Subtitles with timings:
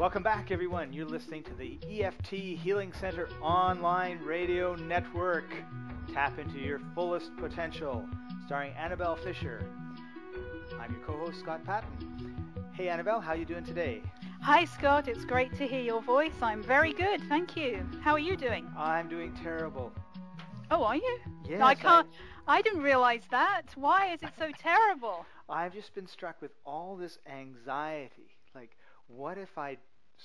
[0.00, 0.94] Welcome back, everyone.
[0.94, 5.44] You're listening to the EFT Healing Center online radio network.
[6.14, 8.08] Tap into your fullest potential,
[8.46, 9.62] starring Annabelle Fisher.
[10.80, 12.34] I'm your co-host Scott Patton.
[12.72, 14.00] Hey, Annabelle, how are you doing today?
[14.40, 15.06] Hi, Scott.
[15.06, 16.32] It's great to hear your voice.
[16.40, 17.86] I'm very good, thank you.
[18.00, 18.66] How are you doing?
[18.78, 19.92] I'm doing terrible.
[20.70, 21.18] Oh, are you?
[21.46, 22.08] Yes, I can't.
[22.48, 23.64] I didn't realize that.
[23.74, 25.26] Why is it so terrible?
[25.50, 28.30] I've just been struck with all this anxiety.
[28.54, 29.76] Like, what if I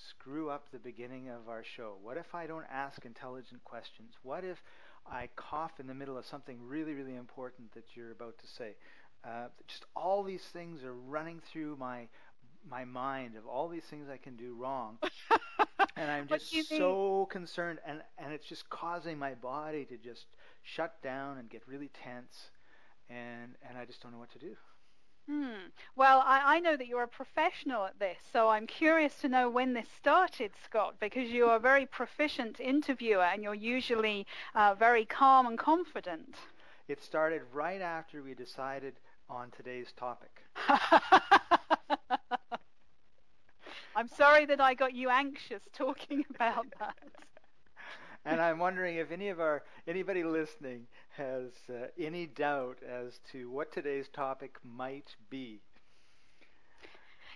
[0.10, 1.96] screw up the beginning of our show?
[2.02, 4.14] What if I don't ask intelligent questions?
[4.24, 4.62] What if
[5.06, 8.76] I cough in the middle of something really, really important that you're about to say?
[9.24, 12.08] Uh, just all these things are running through my
[12.68, 14.98] my mind of all these things I can do wrong.
[15.96, 16.80] and I'm just do you mean?
[16.80, 20.26] so concerned and and it's just causing my body to just
[20.64, 22.50] shut down and get really tense
[23.10, 24.56] and and I just don't know what to do.
[25.28, 25.70] Hmm.
[25.96, 29.50] Well, I, I know that you're a professional at this, so I'm curious to know
[29.50, 34.76] when this started, Scott, because you are a very proficient interviewer and you're usually uh,
[34.76, 36.36] very calm and confident.
[36.88, 38.94] It started right after we decided
[39.28, 40.44] on today's topic.
[43.96, 46.96] I'm sorry that I got you anxious talking about that.
[48.26, 53.50] And I'm wondering if any of our anybody listening has uh, any doubt as to
[53.50, 55.62] what today's topic might be.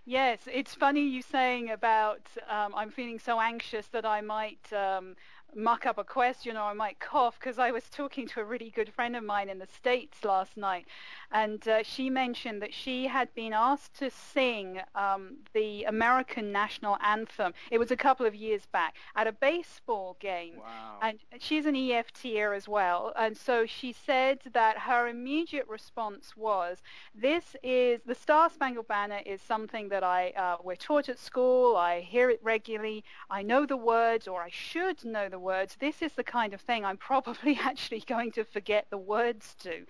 [0.05, 5.15] Yes, it's funny you saying about um, I'm feeling so anxious that I might um,
[5.55, 8.69] muck up a question or I might cough because I was talking to a really
[8.69, 10.85] good friend of mine in the States last night
[11.31, 16.97] and uh, she mentioned that she had been asked to sing um, the American national
[17.03, 17.53] anthem.
[17.69, 20.55] It was a couple of years back at a baseball game.
[20.57, 20.97] Wow.
[21.01, 23.13] And she's an EFTer as well.
[23.15, 26.79] And so she said that her immediate response was,
[27.13, 31.75] this is, the Star Spangled Banner is something that I, uh, we're taught at school,
[31.75, 35.75] I hear it regularly, I know the words, or I should know the words.
[35.79, 39.85] This is the kind of thing I'm probably actually going to forget the words to.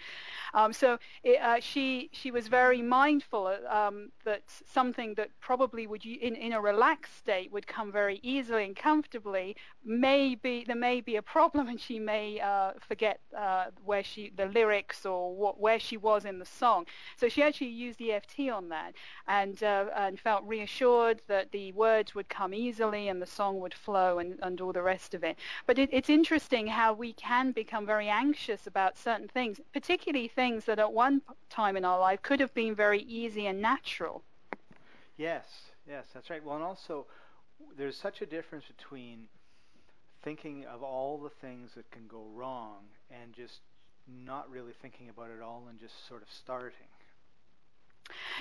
[0.53, 6.05] Um, so it, uh, she she was very mindful um, that something that probably would
[6.05, 11.01] in, in a relaxed state would come very easily and comfortably may be there may
[11.01, 15.59] be a problem and she may uh, forget uh, where she the lyrics or what,
[15.59, 16.85] where she was in the song.
[17.17, 18.93] So she actually used EFT on that
[19.27, 23.73] and uh, and felt reassured that the words would come easily and the song would
[23.73, 25.37] flow and, and all the rest of it.
[25.65, 30.65] But it, it's interesting how we can become very anxious about certain things, particularly things
[30.65, 34.23] that at one time in our life could have been very easy and natural.
[35.17, 35.45] Yes,
[35.87, 36.43] yes, that's right.
[36.43, 37.05] Well, and also
[37.77, 39.27] there's such a difference between
[40.23, 43.61] thinking of all the things that can go wrong and just
[44.07, 46.87] not really thinking about it all and just sort of starting.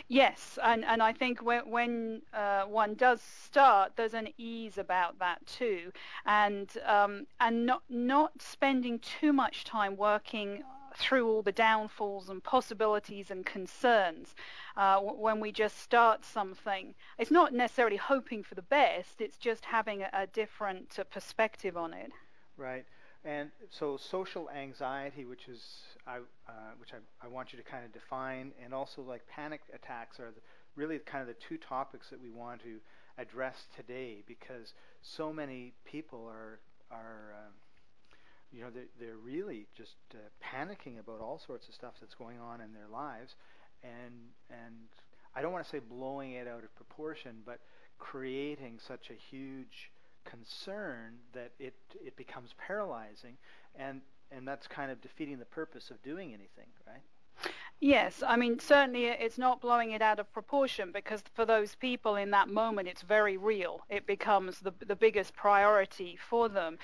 [0.08, 5.18] Yes, and, and I think when, when uh, one does start, there's an ease about
[5.18, 5.92] that too,
[6.26, 10.62] and um, and not not spending too much time working
[10.96, 14.34] through all the downfalls and possibilities and concerns
[14.76, 16.94] uh, when we just start something.
[17.18, 21.76] It's not necessarily hoping for the best; it's just having a, a different uh, perspective
[21.76, 22.10] on it.
[22.56, 22.84] Right.
[23.28, 25.60] And so social anxiety, which is
[26.06, 29.60] I, uh, which I, I want you to kind of define, and also like panic
[29.74, 30.40] attacks are the,
[30.76, 32.78] really kind of the two topics that we want to
[33.18, 34.72] address today because
[35.02, 37.52] so many people are are um,
[38.50, 42.40] you know they're, they're really just uh, panicking about all sorts of stuff that's going
[42.40, 43.34] on in their lives,
[43.82, 44.14] and
[44.48, 44.74] and
[45.36, 47.60] I don't want to say blowing it out of proportion, but
[47.98, 49.90] creating such a huge
[50.28, 51.74] concern that it
[52.04, 53.36] it becomes paralyzing
[53.78, 54.00] and
[54.30, 57.02] and that's kind of defeating the purpose of doing anything right
[57.80, 62.16] Yes, I mean certainly it's not blowing it out of proportion because for those people
[62.16, 63.82] in that moment it's very real.
[63.88, 66.78] It becomes the the biggest priority for them.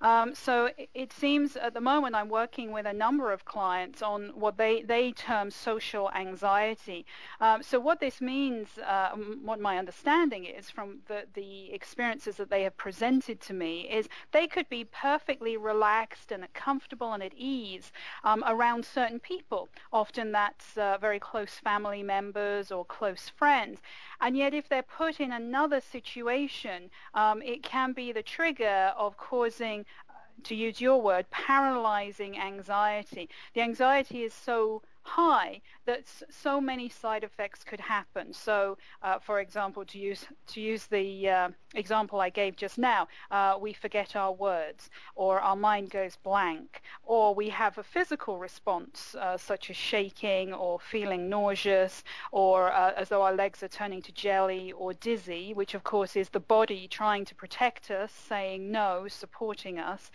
[0.00, 4.30] Um, so it, seems at the moment I'm working with a number of clients on
[4.34, 7.06] what they they term social anxiety.
[7.40, 9.10] Um, so what this means, uh,
[9.44, 14.08] what my understanding is from the the experiences that they have presented to me is
[14.32, 17.92] they could be perfectly relaxed and comfortable and at ease
[18.24, 19.68] um, around certain people.
[19.92, 23.80] Often that's uh, very close family members or close friends.
[24.20, 29.16] And yet, if they're put in another situation, um, it can be the trigger of
[29.16, 33.28] causing, uh, to use your word, paralyzing anxiety.
[33.54, 38.32] The anxiety is so high that so many side effects could happen.
[38.32, 43.08] So, uh, for example, to use to use the uh, example I gave just now,
[43.30, 48.38] uh, we forget our words, or our mind goes blank, or we have a physical
[48.38, 53.68] response uh, such as shaking or feeling nauseous, or uh, as though our legs are
[53.68, 58.12] turning to jelly, or dizzy, which of course is the body trying to protect us,
[58.12, 60.10] saying no, supporting us.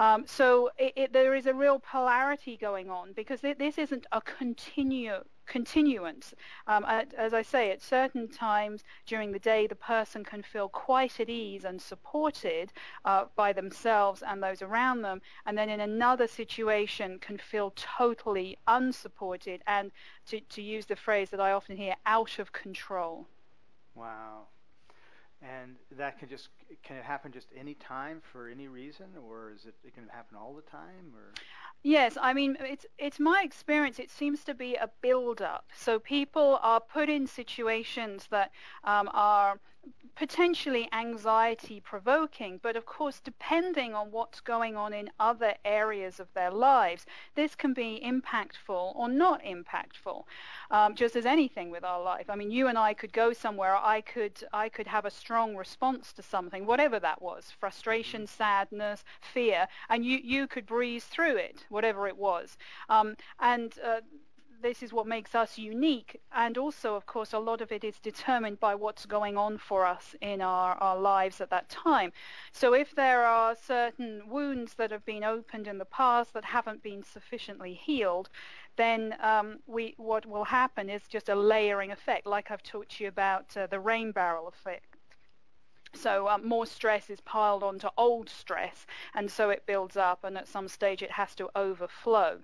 [0.00, 4.06] Um, so it, it, there is a real polarity going on because it, this isn't
[4.12, 4.22] a
[5.46, 6.32] continuance.
[6.66, 10.70] Um, at, as I say, at certain times during the day, the person can feel
[10.70, 12.72] quite at ease and supported
[13.04, 18.56] uh, by themselves and those around them, and then in another situation can feel totally
[18.68, 19.92] unsupported and,
[20.28, 23.26] to, to use the phrase that I often hear, out of control.
[23.94, 24.46] Wow
[25.42, 26.48] and that can just
[26.82, 30.36] can it happen just any time for any reason or is it it can happen
[30.36, 31.32] all the time or?
[31.82, 35.98] Yes i mean it's it's my experience it seems to be a build up so
[35.98, 38.50] people are put in situations that
[38.84, 39.58] um, are
[40.20, 46.28] potentially anxiety provoking, but of course, depending on what's going on in other areas of
[46.34, 50.24] their lives, this can be impactful or not impactful,
[50.70, 52.28] um, just as anything with our life.
[52.28, 55.56] I mean, you and I could go somewhere, I could, I could have a strong
[55.56, 58.36] response to something, whatever that was frustration, mm-hmm.
[58.36, 62.58] sadness, fear, and you, you could breeze through it, whatever it was.
[62.90, 64.00] Um, and uh,
[64.62, 66.20] this is what makes us unique.
[66.32, 69.86] And also, of course, a lot of it is determined by what's going on for
[69.86, 72.12] us in our, our lives at that time.
[72.52, 76.82] So if there are certain wounds that have been opened in the past that haven't
[76.82, 78.28] been sufficiently healed,
[78.76, 83.04] then um, we, what will happen is just a layering effect, like I've talked to
[83.04, 84.96] you about uh, the rain barrel effect.
[85.92, 90.38] So um, more stress is piled onto old stress, and so it builds up, and
[90.38, 92.38] at some stage it has to overflow.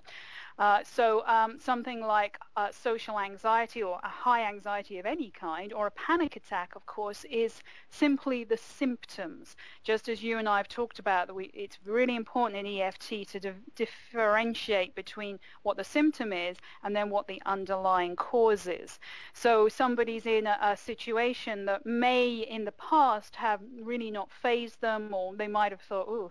[0.58, 5.70] Uh, so um, something like uh, social anxiety or a high anxiety of any kind
[5.72, 7.60] or a panic attack, of course, is
[7.90, 9.54] simply the symptoms.
[9.84, 13.28] Just as you and I have talked about, that we, it's really important in EFT
[13.32, 18.98] to di- differentiate between what the symptom is and then what the underlying cause is.
[19.34, 24.80] So somebody's in a, a situation that may in the past have really not fazed
[24.80, 26.30] them or they might have thought, oh,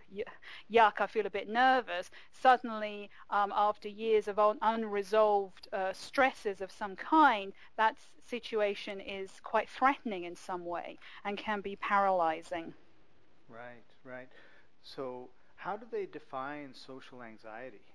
[0.72, 2.10] yuck, I feel a bit nervous.
[2.34, 9.40] Suddenly, um, after years of un- unresolved uh, stresses of some kind, that situation is
[9.42, 12.74] quite threatening in some way and can be paralyzing.
[13.48, 14.30] Right, right.
[14.82, 17.95] So, how do they define social anxiety?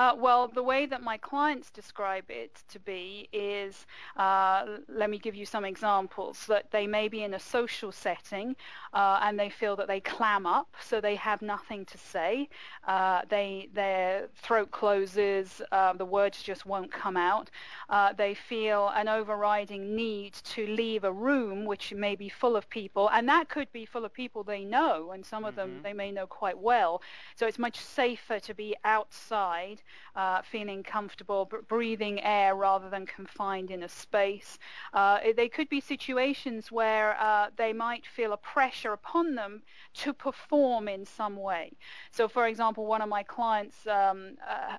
[0.00, 3.84] Uh, well, the way that my clients describe it to be is,
[4.16, 8.56] uh, let me give you some examples, that they may be in a social setting
[8.94, 12.48] uh, and they feel that they clam up, so they have nothing to say.
[12.88, 17.50] Uh, they, their throat closes, uh, the words just won't come out.
[17.90, 22.70] Uh, they feel an overriding need to leave a room which may be full of
[22.70, 25.72] people, and that could be full of people they know, and some of mm-hmm.
[25.72, 27.02] them they may know quite well.
[27.36, 29.82] So it's much safer to be outside,
[30.16, 34.58] uh, feeling comfortable, breathing air rather than confined in a space.
[34.92, 37.16] Uh, they could be situations where
[37.56, 39.62] they might feel a pressure upon them
[39.94, 41.72] to perform in some way.
[42.10, 44.76] So, for example, one of my clients um, uh,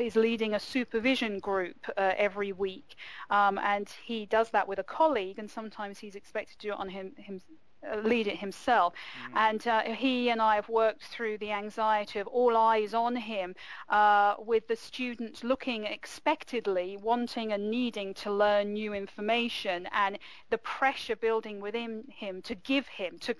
[0.00, 2.96] is leading a supervision group uh, every week,
[3.30, 6.78] um, and he does that with a colleague, and sometimes he's expected to do it
[6.78, 7.67] on him, him uh,
[8.02, 8.94] lead it himself.
[8.94, 9.36] Mm.
[9.36, 13.54] And uh, he and I have worked through the anxiety of all eyes on him,
[13.88, 20.18] uh, with the students looking expectedly, wanting and needing to learn new information, and
[20.50, 23.34] the pressure building within him to give him to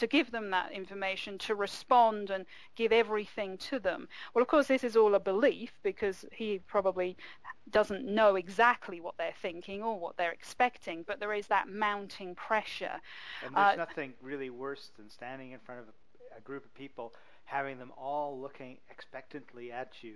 [0.00, 4.08] to give them that information, to respond and give everything to them.
[4.32, 7.18] Well, of course, this is all a belief because he probably
[7.70, 12.34] doesn't know exactly what they're thinking or what they're expecting, but there is that mounting
[12.34, 12.98] pressure.
[13.44, 16.74] And there's uh, nothing really worse than standing in front of a, a group of
[16.74, 17.12] people,
[17.44, 20.14] having them all looking expectantly at you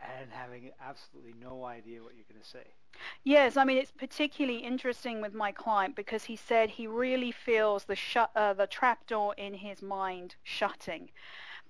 [0.00, 2.74] and having absolutely no idea what you're going to say.
[3.24, 7.84] Yes, I mean it's particularly interesting with my client because he said he really feels
[7.84, 11.10] the shut, uh, the trapdoor in his mind shutting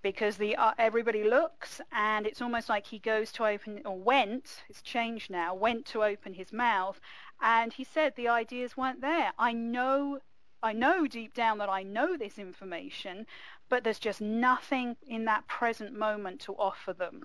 [0.03, 4.63] because the uh, everybody looks and it's almost like he goes to open or went
[4.69, 7.01] it's changed now went to open his mouth
[7.41, 10.19] and he said the ideas weren't there i know
[10.63, 13.27] i know deep down that i know this information
[13.69, 17.25] but there's just nothing in that present moment to offer them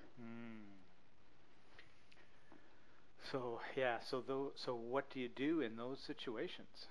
[3.31, 6.88] so yeah so though, so what do you do in those situations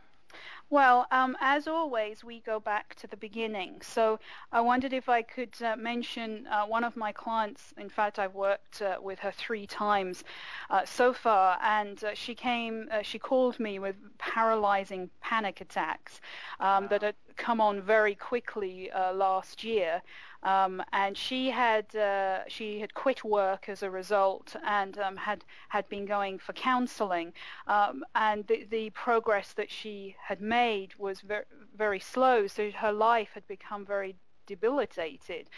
[0.70, 3.80] Well, um, as always, we go back to the beginning.
[3.82, 4.20] So
[4.52, 7.75] I wondered if I could uh, mention uh, one of my clients.
[7.76, 10.23] In fact, I've worked uh, with her three times
[10.70, 16.20] uh, so far, and uh, she came, uh, she called me with paralyzing panic attacks
[16.61, 16.88] um, wow.
[16.88, 20.02] that come on very quickly last year.
[20.42, 25.44] Um, and she had uh, she had quit work as a result and um, had
[25.68, 27.32] had been going for counselling.
[27.66, 31.44] Um, and the, the progress that she had made was very
[31.76, 32.47] very slow.
[32.47, 34.16] So her life had become very
[34.47, 35.50] debilitated.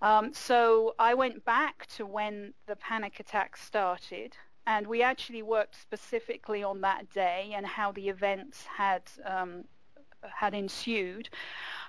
[0.00, 4.36] Um, so I went back to when the panic attack started
[4.66, 9.64] and we actually worked specifically on that day and how the events had um,
[10.30, 11.28] had ensued.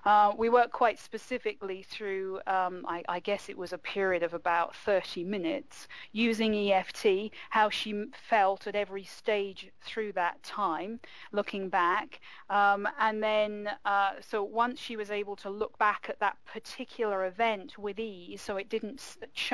[0.06, 4.34] Uh, we worked quite specifically through, um, I, I, guess it was a period of
[4.34, 11.00] about 30 minutes, using EFT, how she felt at every stage through that time,
[11.32, 12.20] looking back.
[12.50, 17.26] Um, and then, uh, so once she was able to look back at that particular
[17.26, 19.02] event with ease, so it didn't
[19.34, 19.54] ch-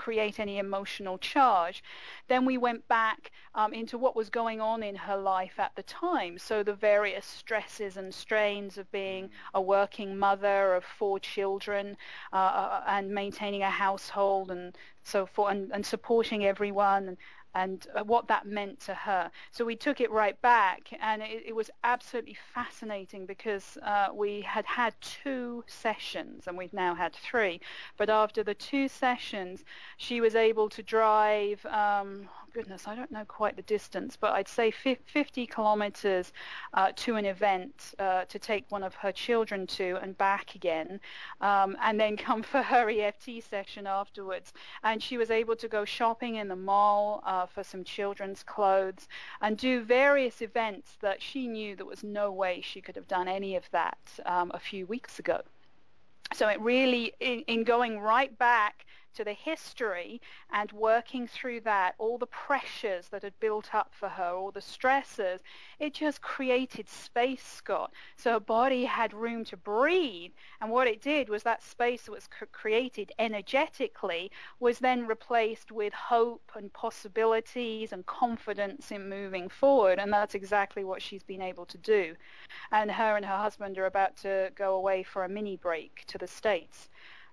[0.00, 1.84] create any emotional charge.
[2.26, 5.82] Then we went back um, into what was going on in her life at the
[5.82, 6.38] time.
[6.38, 11.98] So the various stresses and strains of being a working mother of four children
[12.32, 17.16] uh, uh and maintaining a household and so forth and, and supporting everyone and,
[17.54, 19.30] and uh, what that meant to her.
[19.50, 24.40] So we took it right back, and it, it was absolutely fascinating because uh, we
[24.42, 27.60] had had two sessions, and we've now had three.
[27.96, 29.64] But after the two sessions,
[29.96, 31.64] she was able to drive.
[31.66, 36.32] Um, goodness, I don't know quite the distance, but I'd say 50 kilometers
[36.74, 41.00] uh, to an event uh, to take one of her children to and back again,
[41.40, 44.52] um, and then come for her EFT session afterwards.
[44.82, 49.08] And she was able to go shopping in the mall uh, for some children's clothes
[49.40, 53.28] and do various events that she knew there was no way she could have done
[53.28, 55.40] any of that um, a few weeks ago.
[56.32, 60.20] So it really, in, in going right back to the history
[60.52, 64.60] and working through that, all the pressures that had built up for her, all the
[64.60, 65.40] stresses,
[65.78, 67.92] it just created space, Scott.
[68.16, 70.32] So her body had room to breathe.
[70.60, 75.92] And what it did was that space that was created energetically was then replaced with
[75.92, 79.98] hope and possibilities and confidence in moving forward.
[79.98, 82.14] And that's exactly what she's been able to do.
[82.72, 86.18] And her and her husband are about to go away for a mini break to
[86.18, 86.88] the States.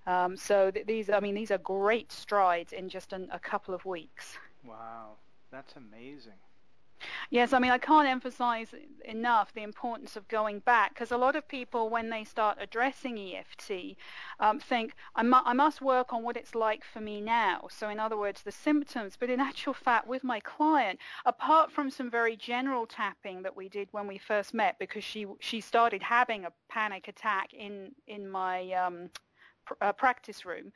[0.07, 3.75] Um, so th- these, I mean, these are great strides in just an, a couple
[3.75, 4.37] of weeks.
[4.63, 5.15] Wow,
[5.51, 6.33] that's amazing.
[7.29, 8.73] Yes, I mean, I can't emphasize
[9.05, 13.19] enough the importance of going back because a lot of people, when they start addressing
[13.19, 13.97] EFT,
[14.39, 17.67] um, think, I, mu- I must work on what it's like for me now.
[17.69, 19.15] So, in other words, the symptoms.
[19.19, 23.69] But in actual fact, with my client, apart from some very general tapping that we
[23.69, 28.27] did when we first met, because she she started having a panic attack in in
[28.27, 29.09] my um,
[29.81, 30.71] uh, practice room.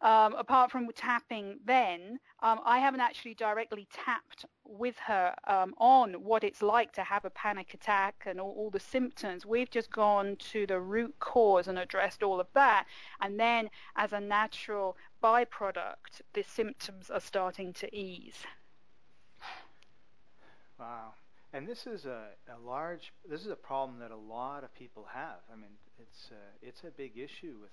[0.00, 6.14] Um, apart from tapping then, um, I haven't actually directly tapped with her um, on
[6.22, 9.44] what it's like to have a panic attack and all, all, the symptoms.
[9.44, 12.86] We've just gone to the root cause and addressed all of that.
[13.20, 18.44] And then as a natural byproduct, the symptoms are starting to ease.
[20.78, 21.14] Wow.
[21.52, 25.08] And this is a, a large, this is a problem that a lot of people
[25.12, 25.40] have.
[25.52, 27.70] I mean, it's a, it's a big issue with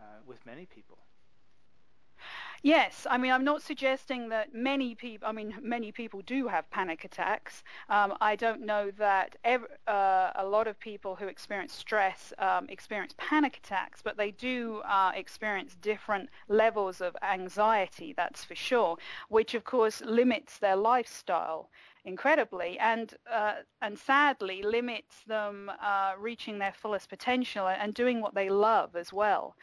[0.00, 0.98] uh, with many people.
[2.64, 6.70] Yes, I mean, I'm not suggesting that many people, I mean, many people do have
[6.70, 7.64] panic attacks.
[7.88, 12.68] Um, I don't know that ever, uh, a lot of people who experience stress um,
[12.68, 18.96] experience panic attacks, but they do uh, experience different levels of anxiety, that's for sure,
[19.28, 21.68] which of course limits their lifestyle
[22.04, 28.34] incredibly and uh, and sadly limits them uh, reaching their fullest potential and doing what
[28.34, 29.54] they love as well.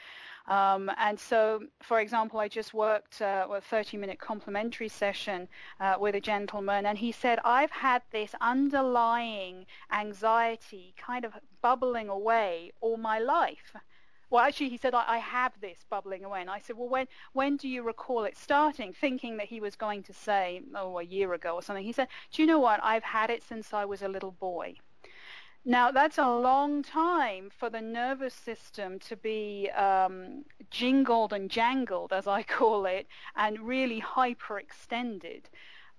[0.48, 5.48] Um, and so, for example, I just worked uh, a 30-minute complimentary session
[5.80, 12.10] uh, with a gentleman, and he said, I've had this underlying anxiety kind of bubbling
[12.10, 13.76] away all my life.
[14.30, 16.42] Well, actually, he said, I, I have this bubbling away.
[16.42, 18.94] And I said, well, when, when do you recall it starting?
[18.94, 21.84] Thinking that he was going to say, oh, a year ago or something.
[21.84, 22.80] He said, do you know what?
[22.84, 24.76] I've had it since I was a little boy.
[25.66, 32.14] Now, that's a long time for the nervous system to be um, jingled and jangled,
[32.14, 35.44] as I call it, and really hyperextended.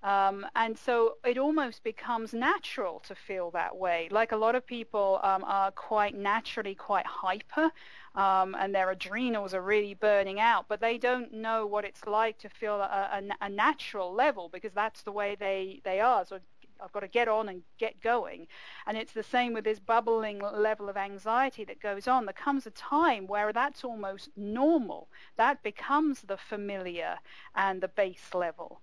[0.02, 4.08] Um, and so it almost becomes natural to feel that way.
[4.10, 7.70] Like a lot of people um, are quite naturally quite hyper,
[8.14, 12.38] um, and their adrenals are really burning out, but they don't know what it's like
[12.38, 16.24] to feel a, a, a natural level because that's the way they, they are.
[16.26, 16.40] So
[16.82, 18.46] I've got to get on and get going.
[18.86, 22.24] And it's the same with this bubbling level of anxiety that goes on.
[22.24, 25.08] There comes a time where that's almost normal.
[25.36, 27.18] That becomes the familiar
[27.54, 28.80] and the base level.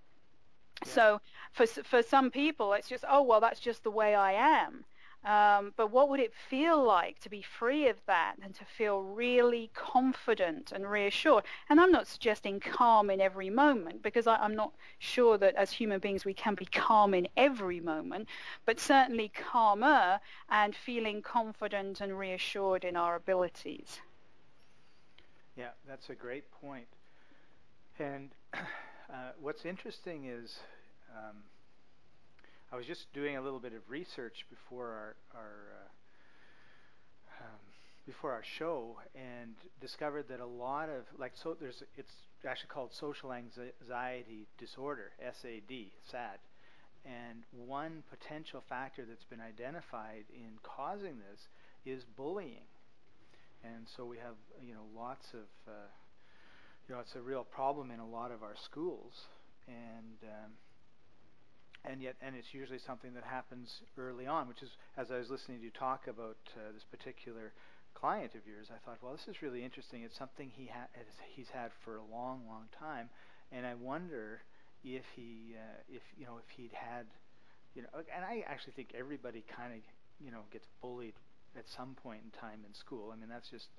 [0.86, 0.94] Yeah.
[0.94, 1.22] So
[1.54, 4.86] for for some people, it's just oh well, that's just the way I am.
[5.28, 9.02] Um, but what would it feel like to be free of that and to feel
[9.02, 11.44] really confident and reassured?
[11.70, 15.70] And I'm not suggesting calm in every moment because I, am not sure that as
[15.70, 18.30] human beings we can be calm in every moment,
[18.66, 24.00] but certainly calmer and feeling confident and reassured in our abilities.
[25.58, 26.88] Yeah, that's a great point.
[28.00, 30.58] And uh, what's interesting is
[31.14, 31.36] um,
[32.72, 35.56] I was just doing a little bit of research before our, our
[37.40, 37.60] uh, um,
[38.06, 42.12] before our show and discovered that a lot of like so there's it's
[42.48, 46.40] actually called social anxiety disorder SAD SAD
[47.06, 51.48] and one potential factor that's been identified in causing this
[51.86, 52.68] is bullying.
[53.64, 55.88] And so we have you know lots of uh,
[56.88, 59.14] you know it's a real problem in a lot of our schools.
[59.68, 60.52] And um,
[61.90, 65.30] and yet and it's usually something that happens early on which is as I was
[65.30, 67.54] listening to you talk about uh, this particular
[67.94, 70.04] client of yours I thought well this is really interesting.
[70.04, 70.92] It's something he ha-
[71.36, 73.10] he's had for a long long time.
[73.52, 74.42] And I wonder
[74.84, 77.06] if he uh, if you know if he'd had
[77.76, 79.80] you know and I actually think everybody kind of
[80.24, 81.16] you know gets bullied
[81.58, 83.12] at some point in time in school.
[83.12, 83.70] I mean that's just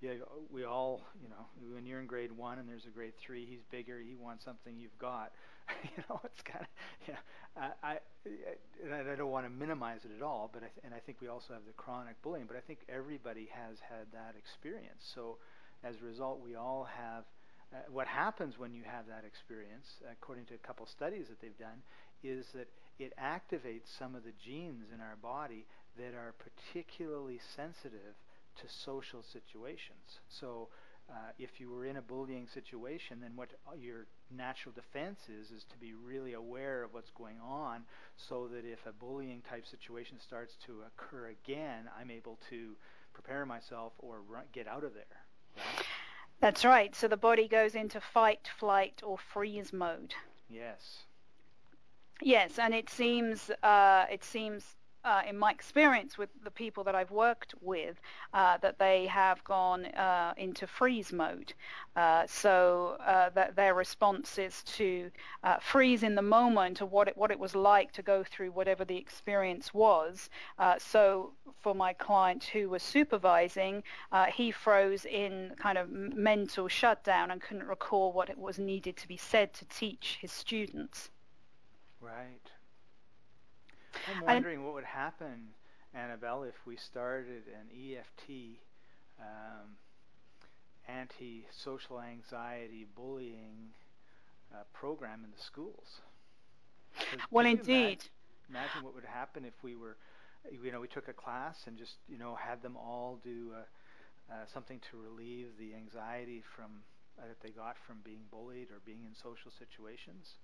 [0.00, 0.12] yeah,
[0.50, 3.60] we all, you know, when you're in grade one and there's a grade three, he's
[3.70, 5.32] bigger, he wants something you've got.
[5.84, 6.68] you know, it's kind of,
[7.08, 7.20] yeah.
[7.56, 10.98] I, I, I don't want to minimize it at all, but I th- and I
[11.00, 15.02] think we also have the chronic bullying, but I think everybody has had that experience.
[15.14, 15.38] So,
[15.84, 17.24] as a result, we all have.
[17.72, 21.58] Uh, what happens when you have that experience, according to a couple studies that they've
[21.58, 21.78] done,
[22.24, 22.66] is that
[22.98, 25.64] it activates some of the genes in our body
[25.96, 28.14] that are particularly sensitive
[28.60, 30.20] to social situations.
[30.28, 30.68] So
[31.10, 35.64] uh, if you were in a bullying situation, then what your natural defense is is
[35.64, 37.82] to be really aware of what's going on,
[38.16, 42.76] so that if a bullying type situation starts to occur again, I'm able to
[43.12, 45.04] prepare myself or run, get out of there.
[45.56, 45.86] Right?
[46.40, 46.94] That's right.
[46.94, 50.14] So the body goes into fight, flight, or freeze mode.
[50.48, 51.04] Yes.
[52.22, 56.94] Yes, and it seems uh, it seems uh, in my experience with the people that
[56.94, 58.00] I've worked with,
[58.34, 61.54] uh, that they have gone uh, into freeze mode.
[61.96, 65.10] Uh, so uh, that their response is to
[65.42, 68.50] uh, freeze in the moment of what it, what it was like to go through
[68.50, 70.28] whatever the experience was.
[70.78, 73.82] so for my client who was supervising,
[74.32, 79.08] he froze in kind of mental shutdown and couldn't recall what it was needed to
[79.08, 81.10] be said to teach his students.
[82.00, 82.50] Right.
[84.08, 85.48] I'm wondering what would happen,
[85.94, 88.58] Annabelle, if we started an EFT
[89.20, 89.76] um,
[90.88, 93.70] anti-social anxiety bullying
[94.52, 96.00] uh, program in the schools.
[97.30, 97.66] Well, indeed.
[97.68, 97.98] Imagine,
[98.48, 99.96] imagine, what would happen if we were,
[100.50, 104.32] you know, we took a class and just, you know, had them all do uh,
[104.32, 106.82] uh, something to relieve the anxiety from
[107.18, 110.34] uh, that they got from being bullied or being in social situations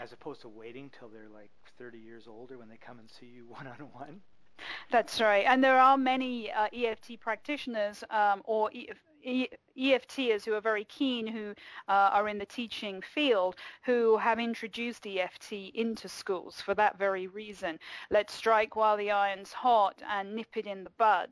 [0.00, 3.26] as opposed to waiting till they're like 30 years older when they come and see
[3.26, 4.20] you one on one.
[4.90, 8.88] That's right, and there are many uh, EFT practitioners um, or e-
[9.22, 11.50] e- EFTers who are very keen, who
[11.88, 17.26] uh, are in the teaching field, who have introduced EFT into schools for that very
[17.26, 17.78] reason.
[18.10, 21.30] Let's strike while the iron's hot and nip it in the bud.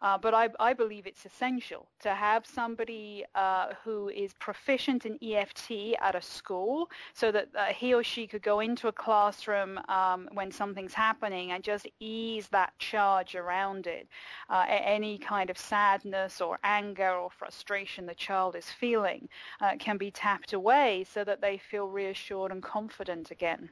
[0.00, 5.18] Uh, but I, I, believe it's essential to have somebody uh, who is proficient in
[5.20, 9.80] EFT at a school so that uh, he or she could go into a classroom
[9.88, 14.06] um, when something's happening and just ease that charge around it.
[14.48, 19.28] Uh, any kind of sadness or anger or frustration the child is feeling
[19.60, 23.70] uh, can be tapped away so that they feel reassured and confident again.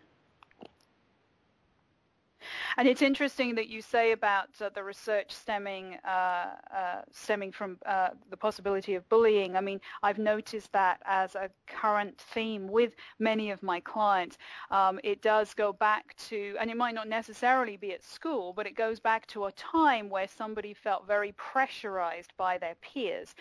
[2.78, 7.78] And it's interesting that you say about uh, the research stemming uh, uh, stemming from
[7.86, 9.56] uh, the possibility of bullying.
[9.56, 14.36] I mean, I've noticed that as a current theme with many of my clients.
[14.70, 18.66] Um, it does go back to, and it might not necessarily be at school, but
[18.66, 23.34] it goes back to a time where somebody felt very pressurized by their peers.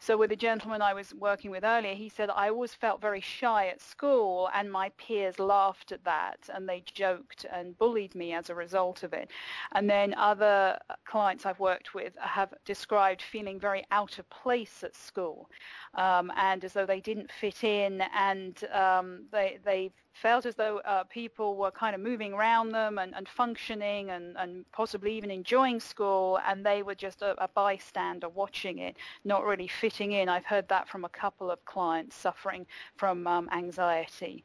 [0.00, 3.22] So with the gentleman I was working with earlier, he said, I always felt very
[3.22, 8.34] shy at school and my peers laughed at that and they joked and bullied me
[8.34, 9.30] as a result of it.
[9.74, 14.94] And then other clients I've worked with have described feeling very out of place at
[14.94, 15.48] school
[15.94, 20.78] um, and as though they didn't fit in and um, they, they've felt as though
[20.78, 25.30] uh, people were kind of moving around them and, and functioning and, and, possibly even
[25.30, 30.28] enjoying school, and they were just a, a, bystander watching it, not really fitting in.
[30.28, 34.44] I've heard that from a couple of clients suffering from um, anxiety.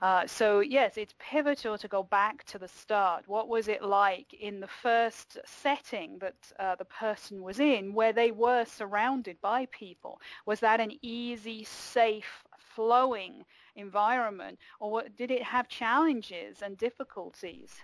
[0.00, 3.22] Uh, so yes, it's pivotal to go back to the start.
[3.28, 8.12] What was it like in the first setting that uh, the person was in, where
[8.12, 10.20] they were surrounded by people?
[10.44, 12.44] Was that an easy, safe,
[12.74, 13.44] flowing
[13.74, 17.82] environment, or what, did it have challenges and difficulties?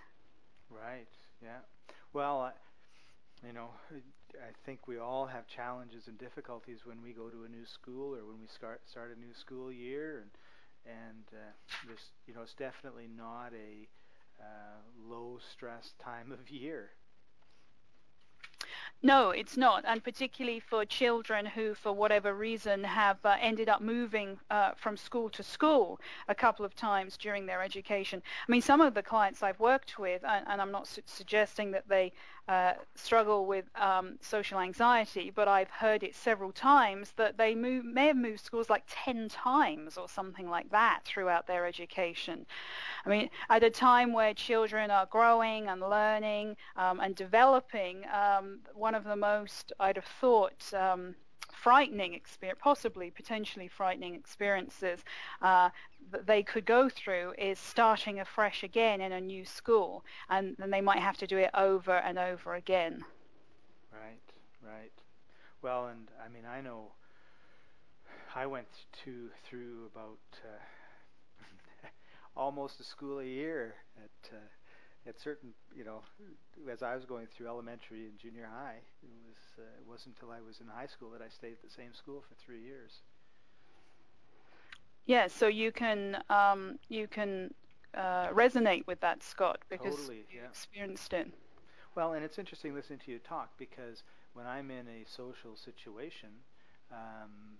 [0.69, 1.07] Right.
[1.41, 1.59] Yeah.
[2.13, 2.53] Well,
[3.45, 3.69] you know,
[4.35, 8.15] I think we all have challenges and difficulties when we go to a new school
[8.15, 10.31] or when we start start a new school year, and
[10.85, 11.51] and uh,
[11.87, 13.87] this, you know, it's definitely not a
[14.41, 16.91] uh, low stress time of year.
[19.01, 23.81] No, it's not, and particularly for children who, for whatever reason, have uh, ended up
[23.81, 28.21] moving uh, from school to school a couple of times during their education.
[28.45, 31.71] I mean, some of the clients I've worked with, and, and I'm not su- suggesting
[31.71, 32.11] that they
[32.49, 37.85] uh, struggle with um, social anxiety, but I've heard it several times that they move,
[37.85, 42.47] may have moved schools like 10 times or something like that throughout their education.
[43.05, 48.61] I mean, at a time where children are growing and learning um, and developing, um,
[48.73, 51.13] one of the most, I'd have thought, um,
[51.61, 55.03] frightening experience, possibly potentially frightening experiences
[55.41, 55.69] uh,
[56.11, 60.69] that they could go through is starting afresh again in a new school, and then
[60.69, 63.03] they might have to do it over and over again.
[63.91, 64.21] Right,
[64.65, 64.91] right.
[65.61, 66.91] Well, and I mean, I know
[68.35, 68.67] I went
[69.03, 71.85] to through about uh,
[72.35, 74.37] almost a school a year at uh,
[75.07, 76.01] at certain, you know,
[76.71, 80.31] as I was going through elementary and junior high, it was uh, it wasn't until
[80.33, 82.99] I was in high school that I stayed at the same school for three years.
[85.05, 87.53] Yeah, so you can um, you can
[87.95, 90.49] uh, resonate with that, Scott, because totally, you yeah.
[90.49, 91.27] experienced it.
[91.95, 96.29] Well, and it's interesting listening to you talk because when I'm in a social situation,
[96.91, 97.57] um,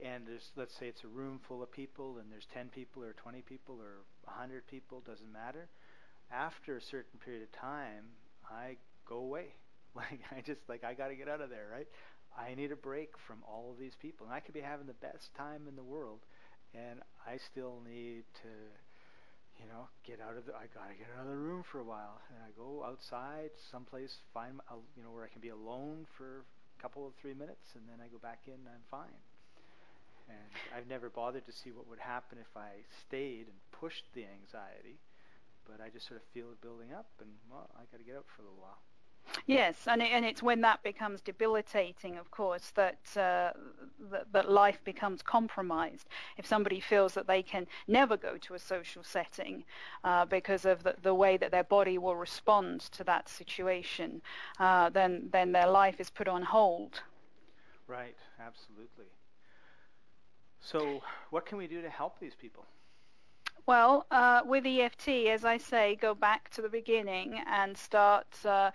[0.00, 3.12] and there's let's say it's a room full of people, and there's 10 people or
[3.14, 5.68] 20 people or 100 people, doesn't matter.
[6.32, 8.04] After a certain period of time,
[8.50, 9.46] I go away.
[9.94, 11.86] Like I just like I got to get out of there, right?
[12.32, 14.96] I need a break from all of these people, and I could be having the
[15.04, 16.20] best time in the world,
[16.72, 18.52] and I still need to,
[19.60, 20.56] you know, get out of the.
[20.56, 24.16] I gotta get out of the room for a while, and I go outside, someplace,
[24.32, 27.76] find, a, you know, where I can be alone for a couple of three minutes,
[27.76, 29.20] and then I go back in, and I'm fine.
[30.28, 34.24] And I've never bothered to see what would happen if I stayed and pushed the
[34.24, 34.96] anxiety,
[35.68, 38.16] but I just sort of feel it building up, and well, I got to get
[38.16, 38.78] out for a little while.
[39.46, 43.52] Yes, and, it, and it's when that becomes debilitating, of course, that, uh,
[44.10, 46.08] that, that life becomes compromised.
[46.36, 49.64] If somebody feels that they can never go to a social setting
[50.04, 54.22] uh, because of the, the, way that their body will respond to that situation,
[54.58, 57.00] uh, then then their life is put on hold.
[57.86, 59.06] Right, absolutely.
[60.60, 62.64] So, what can we do to help these people?
[63.66, 68.70] Well, uh, with EFT, as I say, go back to the beginning and start uh,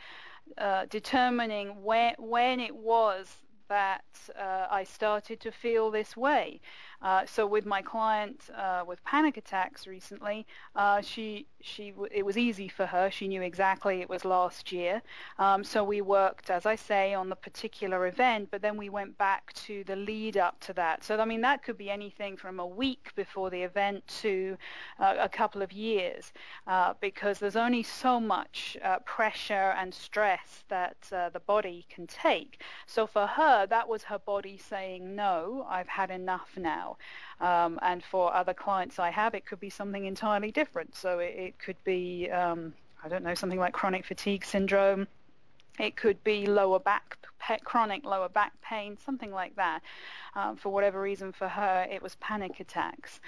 [0.57, 4.05] uh, determining when, when it was that
[4.37, 6.61] uh, I started to feel this way.
[7.01, 12.37] Uh, so with my client uh, with panic attacks recently, uh, she she it was
[12.37, 13.11] easy for her.
[13.11, 15.01] She knew exactly it was last year.
[15.37, 19.17] Um, so we worked, as I say, on the particular event, but then we went
[19.17, 21.03] back to the lead up to that.
[21.03, 24.57] So I mean that could be anything from a week before the event to
[24.99, 26.33] uh, a couple of years,
[26.65, 32.61] uh, because there's only so much pressure and stress that the body can take.
[32.87, 36.97] So for her, that was her body saying, "No, I've had enough now." Now.
[37.39, 40.95] Um, and for other clients I have, it could be something entirely different.
[40.95, 42.73] So it, it could be, um,
[43.03, 45.07] I don't know, something like chronic fatigue syndrome.
[45.79, 47.17] It could be lower back,
[47.63, 49.81] chronic lower back pain, something like that.
[50.35, 53.19] Um, for whatever reason, for her, it was panic attacks.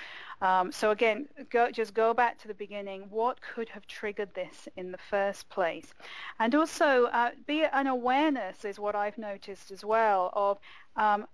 [0.42, 3.04] Um, so again, go, just go back to the beginning.
[3.12, 5.94] What could have triggered this in the first place?
[6.40, 10.58] And also, uh, be an awareness is what I've noticed as well of
[10.96, 11.28] um,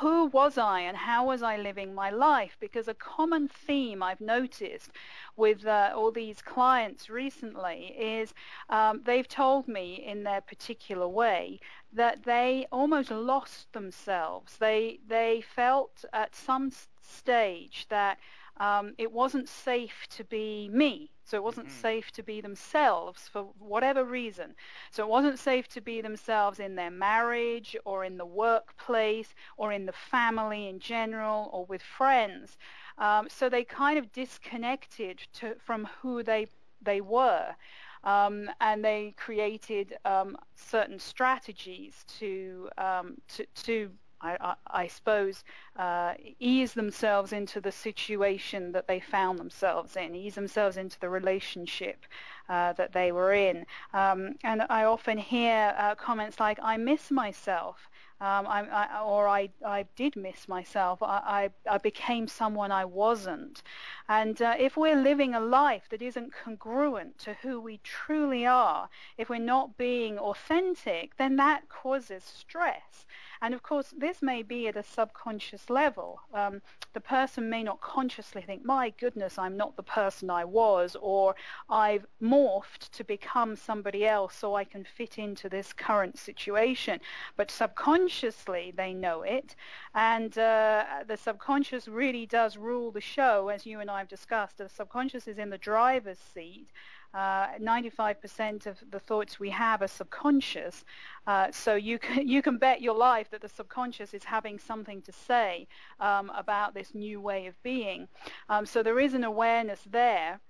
[0.00, 2.56] who was I and how was I living my life?
[2.60, 4.90] Because a common theme I've noticed
[5.36, 8.34] with uh, all these clients recently is
[8.68, 11.60] um, they've told me in their particular way
[11.92, 14.56] that they almost lost themselves.
[14.58, 16.70] They they felt at some
[17.02, 18.18] stage that
[18.58, 21.10] um, it wasn't safe to be me.
[21.24, 21.80] So it wasn't mm-hmm.
[21.80, 24.54] safe to be themselves for whatever reason.
[24.92, 29.72] So it wasn't safe to be themselves in their marriage or in the workplace or
[29.72, 32.56] in the family in general or with friends.
[32.98, 36.46] Um, so they kind of disconnected to, from who they
[36.80, 37.56] they were.
[38.04, 43.90] Um, and they created um, certain strategies to um, to, to
[44.20, 45.44] I, I, I, suppose,
[45.76, 51.08] uh, ease themselves into the situation that they found themselves in, ease themselves into the
[51.08, 52.06] relationship
[52.48, 53.66] uh, that they were in.
[53.92, 57.88] Um, and I often hear uh, comments like, I miss myself.
[58.18, 61.02] Um, I, I, or I, I did miss myself.
[61.02, 63.62] I, I, became someone I wasn't.
[64.08, 68.88] And uh, if we're living a life that isn't congruent to who we truly are,
[69.18, 73.04] if we're not being authentic, then that causes stress.
[73.42, 76.20] And of course, this may be at a subconscious level.
[76.32, 76.62] Um,
[76.94, 81.34] the person may not consciously think, my goodness, I'm not the person I was, or
[81.68, 87.00] I've morphed to become somebody else so I can fit into this current situation.
[87.36, 89.54] But subconsciously, they know it.
[89.94, 94.58] And uh, the subconscious really does rule the show, as you and I have discussed.
[94.58, 96.68] The subconscious is in the driver's seat.
[97.14, 100.84] Uh, 95% of the thoughts we have are subconscious.
[101.26, 105.00] Uh, so you can, you can bet your life that the subconscious is having something
[105.02, 105.66] to say
[106.00, 108.06] um, about this new way of being.
[108.48, 110.40] Um, so there is an awareness there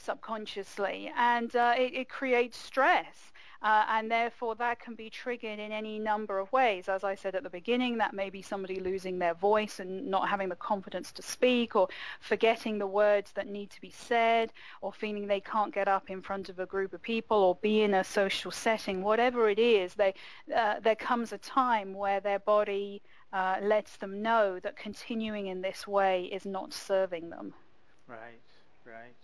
[0.00, 3.32] subconsciously, and uh, it, it, creates stress.
[3.62, 6.88] Uh, and therefore that can be triggered in any number of ways.
[6.88, 10.30] As I said at the beginning, that may be somebody losing their voice and not
[10.30, 11.88] having the confidence to speak, or
[12.20, 16.22] forgetting the words that need to be said, or feeling they can't get up in
[16.22, 19.02] front of a group of people, or be in a social setting.
[19.02, 20.14] Whatever it is, they,
[20.56, 25.60] uh, there comes a time where their body uh, lets them know that continuing in
[25.60, 27.52] this way is not serving them.
[28.08, 28.40] Right,
[28.86, 29.19] right.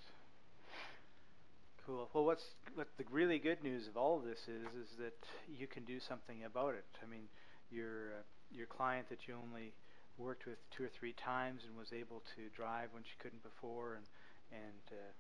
[1.87, 2.11] Cool.
[2.13, 2.43] Well, what's
[2.75, 5.15] what the really good news of all of this is is that
[5.47, 6.85] you can do something about it.
[7.01, 7.31] I mean,
[7.71, 9.73] your uh, your client that you only
[10.19, 13.95] worked with two or three times and was able to drive when she couldn't before,
[13.95, 14.07] and
[14.51, 15.13] and uh,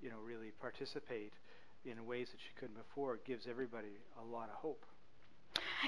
[0.00, 1.32] you know really participate
[1.84, 4.86] in ways that she couldn't before gives everybody a lot of hope.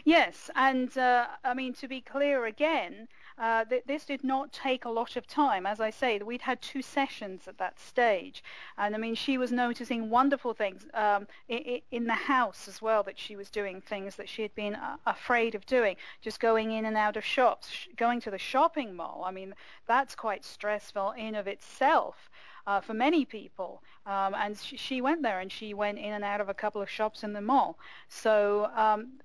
[0.02, 3.06] Yes, and uh, I mean to be clear again,
[3.38, 5.66] uh, th- this did not take a lot of time.
[5.66, 8.42] As I say, we'd had two sessions at that stage,
[8.76, 13.04] and I mean she was noticing wonderful things um, in, in, the house as well.
[13.04, 16.72] That she was doing things that she had been uh, afraid of doing, just going
[16.72, 19.22] in and out of shops, sh- going to the shopping mall.
[19.24, 19.54] I mean
[19.86, 22.30] that's quite stressful in of itself.
[22.66, 23.82] Uh, for many people.
[24.06, 26.80] Um, and she, she, went there and she went in and out of a couple
[26.80, 27.78] of shops in the mall.
[28.08, 29.20] So um,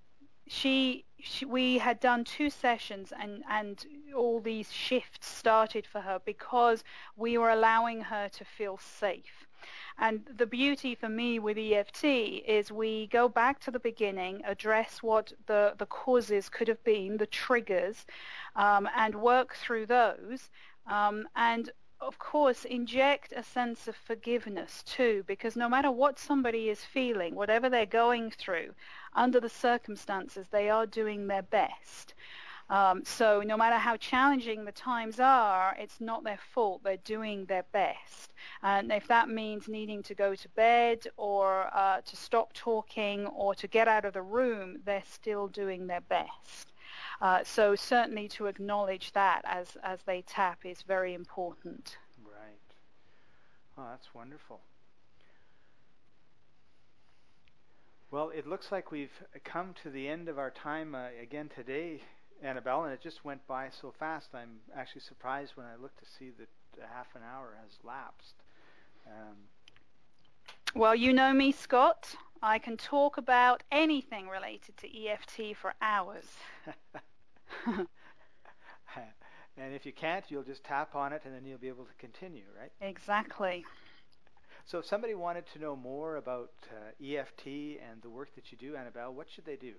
[0.49, 3.85] she, she, we had done two sessions and and
[4.15, 6.83] all these shifts started for her because
[7.15, 9.47] we were allowing her to feel safe
[9.99, 12.05] and the beauty for me with EFT
[12.47, 17.17] is we go back to the beginning, address what the, the causes could have been,
[17.17, 18.05] the triggers,
[18.55, 20.49] um, and work through those.
[20.87, 26.69] Um, and of course, inject a sense of forgiveness too, because no matter what somebody
[26.69, 28.73] is feeling, whatever they're going through,
[29.13, 32.13] under the circumstances, they are doing their best.
[32.69, 36.83] Um, so no matter how challenging the times are, it's not their fault.
[36.83, 38.33] They're doing their best.
[38.61, 43.55] And if that means needing to go to bed or uh, to stop talking or
[43.55, 46.71] to get out of the room, they're still doing their best.
[47.21, 51.97] Uh, so certainly to acknowledge that as, as they tap is very important.
[52.23, 52.69] Right.
[53.77, 54.59] Oh, that's wonderful.
[58.11, 62.01] Well, it looks like we've come to the end of our time uh, again today,
[62.41, 64.29] Annabelle, and it just went by so fast.
[64.33, 66.47] I'm actually surprised when I look to see that
[66.91, 68.33] half an hour has lapsed.
[69.05, 69.35] Um,
[70.73, 72.15] well, you know me, Scott.
[72.41, 76.25] I can talk about anything related to EFT for hours.
[77.67, 77.85] and
[79.75, 82.45] if you can't, you'll just tap on it and then you'll be able to continue,
[82.59, 82.71] right?
[82.81, 83.65] Exactly.
[84.69, 88.57] So if somebody wanted to know more about uh, EFT and the work that you
[88.59, 89.73] do, Annabelle, what should they do?